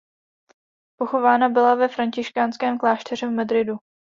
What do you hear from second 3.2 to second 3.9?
v Madridu.